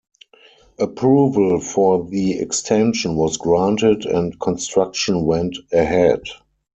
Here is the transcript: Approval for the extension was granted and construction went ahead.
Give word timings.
Approval 0.79 1.59
for 1.59 2.03
the 2.09 2.39
extension 2.39 3.15
was 3.15 3.37
granted 3.37 4.07
and 4.07 4.39
construction 4.39 5.25
went 5.25 5.55
ahead. 5.71 6.23